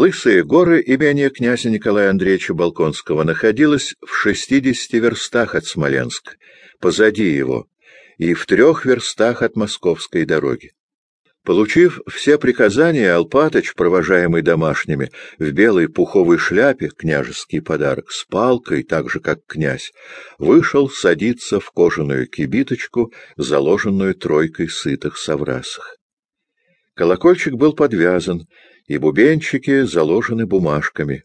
Лысые 0.00 0.44
горы, 0.44 0.82
имение 0.86 1.28
князя 1.28 1.68
Николая 1.68 2.08
Андреевича 2.08 2.54
Балконского, 2.54 3.22
находилось 3.22 3.96
в 4.00 4.14
шестидесяти 4.14 4.96
верстах 4.96 5.54
от 5.54 5.66
Смоленска, 5.66 6.36
позади 6.80 7.28
его, 7.28 7.66
и 8.16 8.32
в 8.32 8.46
трех 8.46 8.86
верстах 8.86 9.42
от 9.42 9.56
московской 9.56 10.24
дороги. 10.24 10.70
Получив 11.44 12.00
все 12.08 12.38
приказания, 12.38 13.14
Алпатыч, 13.14 13.74
провожаемый 13.74 14.40
домашними, 14.40 15.10
в 15.38 15.50
белой 15.50 15.86
пуховой 15.90 16.38
шляпе, 16.38 16.88
княжеский 16.88 17.60
подарок, 17.60 18.10
с 18.10 18.24
палкой, 18.24 18.84
так 18.84 19.10
же, 19.10 19.20
как 19.20 19.40
князь, 19.46 19.92
вышел 20.38 20.88
садиться 20.88 21.60
в 21.60 21.70
кожаную 21.72 22.26
кибиточку, 22.26 23.12
заложенную 23.36 24.14
тройкой 24.14 24.70
сытых 24.70 25.18
соврасах. 25.18 25.99
Колокольчик 27.00 27.54
был 27.54 27.72
подвязан, 27.72 28.46
и 28.86 28.98
бубенчики 28.98 29.84
заложены 29.84 30.44
бумажками. 30.44 31.24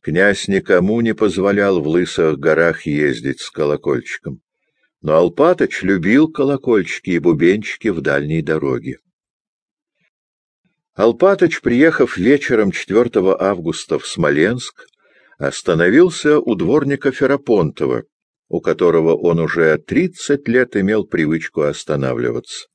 Князь 0.00 0.46
никому 0.46 1.00
не 1.00 1.16
позволял 1.16 1.80
в 1.80 1.88
лысых 1.88 2.38
горах 2.38 2.86
ездить 2.86 3.40
с 3.40 3.50
колокольчиком. 3.50 4.40
Но 5.02 5.16
Алпатыч 5.16 5.82
любил 5.82 6.28
колокольчики 6.30 7.10
и 7.10 7.18
бубенчики 7.18 7.88
в 7.88 8.02
дальней 8.02 8.40
дороге. 8.40 9.00
Алпатыч, 10.94 11.60
приехав 11.60 12.16
вечером 12.16 12.70
4 12.70 13.10
августа 13.36 13.98
в 13.98 14.06
Смоленск, 14.06 14.86
остановился 15.38 16.38
у 16.38 16.54
дворника 16.54 17.10
Ферапонтова, 17.10 18.04
у 18.48 18.60
которого 18.60 19.16
он 19.16 19.40
уже 19.40 19.76
тридцать 19.78 20.46
лет 20.46 20.76
имел 20.76 21.04
привычку 21.04 21.62
останавливаться. 21.62 22.68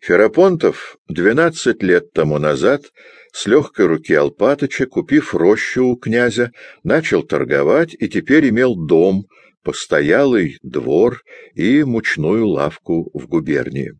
Ферапонтов 0.00 0.96
двенадцать 1.08 1.82
лет 1.82 2.12
тому 2.12 2.38
назад 2.38 2.92
с 3.32 3.46
легкой 3.46 3.86
руки 3.86 4.14
Алпатыча, 4.14 4.86
купив 4.86 5.34
рощу 5.34 5.86
у 5.86 5.96
князя, 5.96 6.52
начал 6.84 7.24
торговать 7.24 7.94
и 7.98 8.08
теперь 8.08 8.48
имел 8.48 8.76
дом, 8.76 9.26
постоялый 9.64 10.58
двор 10.62 11.22
и 11.54 11.82
мучную 11.82 12.46
лавку 12.46 13.10
в 13.12 13.26
губернии. 13.26 13.92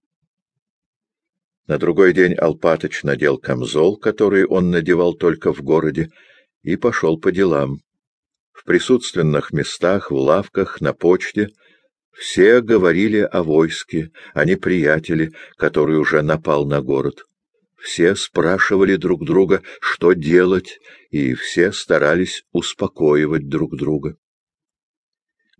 На 1.66 1.78
другой 1.78 2.14
день 2.14 2.34
Алпатыч 2.34 3.02
надел 3.02 3.36
камзол, 3.36 3.98
который 3.98 4.46
он 4.46 4.70
надевал 4.70 5.14
только 5.14 5.52
в 5.52 5.62
городе, 5.62 6.10
и 6.62 6.76
пошел 6.76 7.18
по 7.18 7.32
делам. 7.32 7.80
В 8.52 8.64
присутственных 8.64 9.52
местах, 9.52 10.10
в 10.10 10.16
лавках, 10.16 10.80
на 10.80 10.94
почте— 10.94 11.48
все 12.18 12.60
говорили 12.60 13.20
о 13.20 13.44
войске, 13.44 14.10
о 14.34 14.44
неприятеле, 14.44 15.30
который 15.56 15.98
уже 15.98 16.20
напал 16.22 16.66
на 16.66 16.82
город. 16.82 17.22
Все 17.76 18.16
спрашивали 18.16 18.96
друг 18.96 19.24
друга, 19.24 19.62
что 19.80 20.14
делать, 20.14 20.80
и 21.10 21.34
все 21.34 21.70
старались 21.70 22.42
успокоивать 22.50 23.48
друг 23.48 23.76
друга. 23.76 24.16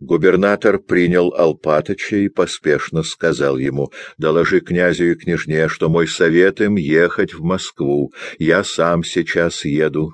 Губернатор 0.01 0.79
принял 0.79 1.33
Алпатыча 1.33 2.17
и 2.17 2.27
поспешно 2.27 3.03
сказал 3.03 3.57
ему, 3.57 3.93
«Доложи 4.17 4.59
князю 4.59 5.11
и 5.11 5.15
княжне, 5.15 5.69
что 5.69 5.87
мой 5.87 6.09
совет 6.09 6.59
им 6.59 6.75
ехать 6.75 7.33
в 7.33 7.41
Москву. 7.41 8.11
Я 8.37 8.65
сам 8.65 9.05
сейчас 9.05 9.63
еду». 9.63 10.11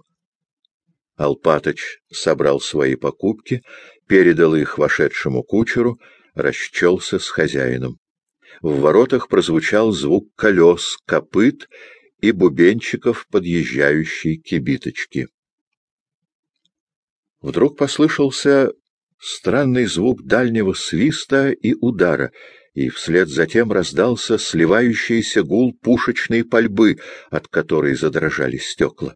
Алпатыч 1.16 2.02
собрал 2.12 2.60
свои 2.60 2.96
покупки, 2.96 3.64
передал 4.08 4.54
их 4.54 4.78
вошедшему 4.78 5.42
кучеру— 5.42 6.00
расчелся 6.36 7.20
с 7.20 7.30
хозяином. 7.30 8.00
В 8.62 8.80
воротах 8.80 9.28
прозвучал 9.28 9.92
звук 9.92 10.34
колес, 10.36 10.98
копыт 11.06 11.68
и 12.22 12.32
бубенчиков 12.32 13.28
подъезжающей 13.30 14.38
кибиточки. 14.38 15.28
Вдруг 17.42 17.78
послышался 17.78 18.72
странный 19.20 19.86
звук 19.86 20.24
дальнего 20.24 20.74
свиста 20.74 21.52
и 21.52 21.74
удара, 21.74 22.32
и 22.74 22.90
вслед 22.90 23.30
затем 23.30 23.72
раздался 23.72 24.38
сливающийся 24.38 25.44
гул 25.44 25.74
пушечной 25.74 26.44
пальбы, 26.44 26.98
от 27.30 27.48
которой 27.48 27.96
задрожали 27.96 28.58
стекла. 28.58 29.16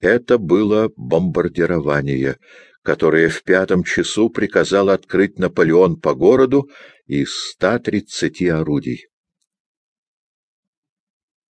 Это 0.00 0.38
было 0.38 0.90
бомбардирование, 0.96 2.38
которое 2.84 3.30
в 3.30 3.42
пятом 3.42 3.82
часу 3.82 4.28
приказал 4.28 4.90
открыть 4.90 5.38
Наполеон 5.38 5.98
по 5.98 6.14
городу 6.14 6.70
из 7.06 7.34
130 7.52 8.42
орудий. 8.50 9.08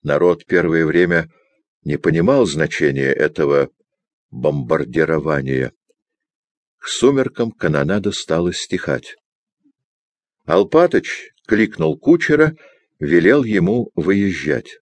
Народ 0.04 0.46
первое 0.46 0.86
время 0.86 1.28
не 1.82 1.96
понимал 1.96 2.46
значения 2.46 3.12
этого 3.12 3.70
бомбардирования. 4.30 5.72
К 6.78 6.86
сумеркам 6.86 7.50
канонада 7.50 8.12
стала 8.12 8.52
стихать. 8.52 9.16
Алпатыч 10.44 11.32
кликнул 11.48 11.98
кучера, 11.98 12.54
велел 13.00 13.42
ему 13.42 13.90
выезжать. 13.96 14.78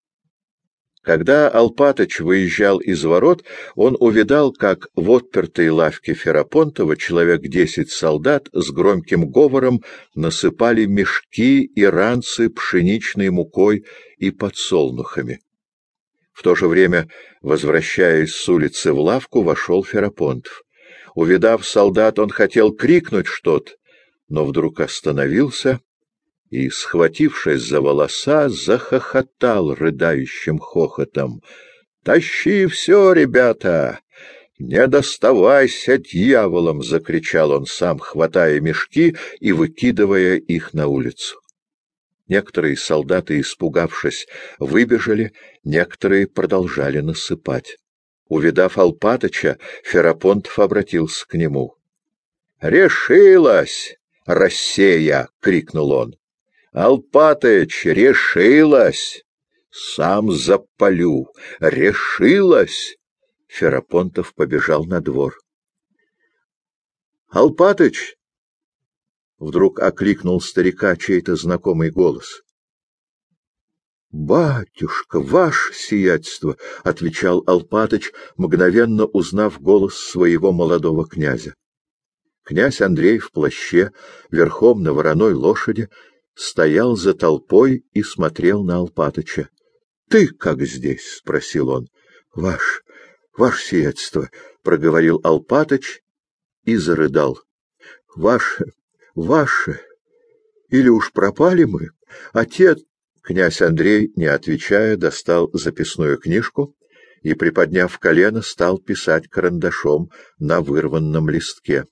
Когда 1.03 1.49
Алпатыч 1.49 2.21
выезжал 2.21 2.79
из 2.79 3.03
ворот, 3.03 3.45
он 3.75 3.97
увидал, 3.99 4.53
как 4.53 4.87
в 4.95 5.11
отпертой 5.11 5.69
лавке 5.69 6.15
Ферапонтова 6.15 6.97
человек 6.97 7.43
десять 7.43 7.91
солдат 7.91 8.49
с 8.53 8.71
громким 8.71 9.29
говором 9.29 9.83
насыпали 10.15 10.85
мешки 10.85 11.65
и 11.65 11.85
ранцы 11.85 12.51
пшеничной 12.51 13.31
мукой 13.31 13.85
и 14.19 14.31
подсолнухами. 14.31 15.41
В 16.33 16.45
то 16.45 16.55
же 16.55 16.69
время, 16.69 17.09
возвращаясь 17.41 18.33
с 18.33 18.49
улицы 18.49 18.93
в 18.93 19.01
лавку, 19.01 19.43
вошел 19.43 19.85
Ферапонтов. 19.85 20.63
Увидав 21.17 21.67
солдат, 21.67 22.21
он 22.21 22.31
хотел 22.31 22.73
крикнуть 22.73 23.27
что-то, 23.27 23.73
но 24.29 24.45
вдруг 24.45 24.79
остановился 24.79 25.81
и, 26.53 26.69
схватившись 26.69 27.63
за 27.63 27.81
волоса, 27.81 28.51
захохотал 28.51 29.75
рыдающим 29.75 30.59
хохотом.— 30.59 31.43
Тащи 32.05 32.67
все, 32.67 33.13
ребята! 33.13 34.01
«Не 34.59 34.87
доставайся 34.87 35.99
дьяволом!»— 35.99 36.83
закричал 36.85 37.51
он 37.51 37.67
сам, 37.67 37.99
хватая 37.99 38.61
мешки 38.61 39.17
и 39.41 39.51
выкидывая 39.51 40.37
их 40.37 40.73
на 40.73 40.87
улицу. 40.87 41.41
Некоторые 42.29 42.77
солдаты, 42.77 43.41
испугавшись, 43.41 44.29
выбежали, 44.61 45.33
некоторые 45.65 46.29
продолжали 46.29 47.01
насыпать. 47.01 47.79
Увидав 48.29 48.79
Алпатыча, 48.79 49.59
Ферапонтов 49.83 50.59
обратился 50.59 51.27
к 51.27 51.35
нему. 51.35 51.75
«Решилась, 52.61 53.97
Россия!»— 54.27 55.29
крикнул 55.41 55.91
он. 55.91 56.15
Алпатыч, 56.73 57.85
решилась! 57.85 59.23
Сам 59.71 60.33
запалю! 60.33 61.29
Решилась! 61.61 62.97
Ферапонтов 63.47 64.35
побежал 64.35 64.85
на 64.87 65.03
двор. 65.03 65.35
Алпатыч! 67.29 68.17
Вдруг 69.39 69.81
окликнул 69.81 70.41
старика 70.41 70.97
чей-то 70.97 71.37
знакомый 71.37 71.91
голос. 71.91 72.43
«Батюшка, 74.11 75.21
ваше 75.21 75.75
сиятельство!»— 75.75 76.57
отвечал 76.85 77.43
Алпатыч, 77.47 78.13
мгновенно 78.37 79.07
узнав 79.07 79.61
голос 79.61 79.97
своего 79.97 80.53
молодого 80.53 81.07
князя. 81.07 81.55
Князь 82.45 82.81
Андрей 82.81 83.19
в 83.19 83.31
плаще, 83.31 83.91
верхом 84.31 84.83
на 84.83 84.93
вороной 84.93 85.33
лошади, 85.33 85.89
стоял 86.35 86.97
за 86.97 87.15
толпой 87.15 87.85
и 87.93 88.03
смотрел 88.03 88.63
на 88.63 88.77
Алпатыча.— 88.77 89.49
Ты 90.09 90.29
как 90.29 90.63
здесь?— 90.63 91.17
спросил 91.19 91.69
он.— 91.69 91.89
Ваш, 92.35 92.83
ваше 93.37 93.65
сиятельство,— 93.65 94.31
проговорил 94.63 95.21
Алпатыч 95.23 96.01
и 96.65 96.77
зарыдал.— 96.77 97.39
Ваше, 98.17 98.67
ваше, 99.15 99.81
или 100.69 100.89
уж 100.89 101.13
пропали 101.13 101.65
мы? 101.65 101.91
Отец... 102.33 102.79
Князь 103.23 103.63
Андрей, 103.63 104.13
не 104.17 104.25
отвечая, 104.25 104.97
достал 104.97 105.49
записную 105.53 106.19
книжку 106.19 106.75
и, 107.23 107.35
приподняв 107.35 107.97
колено, 108.01 108.43
стал 108.43 108.79
писать 108.79 109.29
карандашом 109.29 110.11
на 110.41 110.61
вырванном 110.61 111.31
листке. 111.31 111.87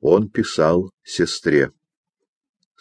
Он 0.00 0.30
писал 0.30 0.90
сестре. 1.02 1.70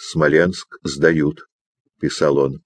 Смоленск 0.02 0.78
сдают,— 0.82 1.50
писал 2.00 2.38
он. 2.38 2.64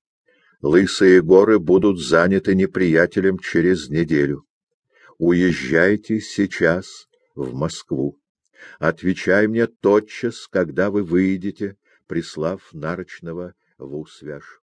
Лысые 0.62 1.20
горы 1.24 1.58
будут 1.58 2.00
заняты 2.00 2.54
неприятелем 2.54 3.40
через 3.40 3.90
неделю. 3.90 4.46
Уезжайте 5.18 6.20
сейчас 6.22 7.08
в 7.34 7.56
Москву. 7.56 8.20
Отвечай 8.78 9.48
мне 9.48 9.66
тотчас, 9.66 10.48
когда 10.48 10.92
вы 10.92 11.04
выйдете, 11.04 11.76
прислав 12.06 12.62
нарочного 12.72 13.56
в 13.80 13.98
Усвяж. 13.98 14.62